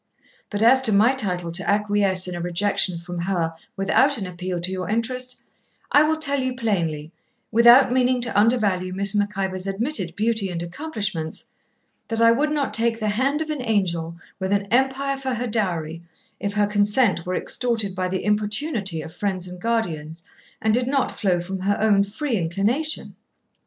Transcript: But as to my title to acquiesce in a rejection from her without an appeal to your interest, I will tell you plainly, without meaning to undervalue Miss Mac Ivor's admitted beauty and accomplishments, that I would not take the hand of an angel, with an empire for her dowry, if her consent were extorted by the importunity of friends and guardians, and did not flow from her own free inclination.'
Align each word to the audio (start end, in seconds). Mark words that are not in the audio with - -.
But 0.49 0.63
as 0.63 0.81
to 0.89 0.91
my 0.91 1.13
title 1.13 1.51
to 1.51 1.69
acquiesce 1.69 2.27
in 2.27 2.33
a 2.33 2.41
rejection 2.41 2.97
from 2.97 3.19
her 3.19 3.51
without 3.77 4.17
an 4.17 4.25
appeal 4.25 4.59
to 4.59 4.71
your 4.71 4.89
interest, 4.89 5.43
I 5.91 6.01
will 6.01 6.17
tell 6.17 6.41
you 6.41 6.55
plainly, 6.55 7.11
without 7.51 7.91
meaning 7.93 8.19
to 8.21 8.35
undervalue 8.35 8.93
Miss 8.93 9.13
Mac 9.13 9.37
Ivor's 9.37 9.67
admitted 9.67 10.15
beauty 10.15 10.49
and 10.49 10.63
accomplishments, 10.63 11.53
that 12.07 12.19
I 12.19 12.31
would 12.31 12.49
not 12.49 12.73
take 12.73 12.99
the 12.99 13.09
hand 13.09 13.43
of 13.43 13.51
an 13.51 13.61
angel, 13.61 14.15
with 14.39 14.51
an 14.53 14.65
empire 14.71 15.17
for 15.17 15.35
her 15.35 15.45
dowry, 15.45 16.01
if 16.39 16.53
her 16.53 16.65
consent 16.65 17.23
were 17.23 17.35
extorted 17.35 17.93
by 17.93 18.07
the 18.07 18.25
importunity 18.25 19.03
of 19.03 19.13
friends 19.15 19.47
and 19.47 19.61
guardians, 19.61 20.23
and 20.59 20.73
did 20.73 20.87
not 20.87 21.11
flow 21.11 21.41
from 21.41 21.59
her 21.59 21.77
own 21.79 22.03
free 22.03 22.37
inclination.' 22.37 23.13